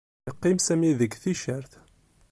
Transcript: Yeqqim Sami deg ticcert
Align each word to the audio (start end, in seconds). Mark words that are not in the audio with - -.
Yeqqim 0.27 0.59
Sami 0.65 0.91
deg 0.99 1.13
ticcert 1.21 1.71